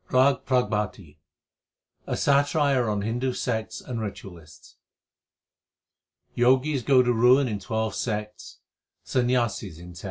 [0.09, 1.19] RAG PRABHATI
[2.07, 4.77] A satire on Hindu sects and ritualists:
[6.35, 8.61] Jogis go to ruin in twelve sects,
[9.05, 9.99] Sanyasis in tm.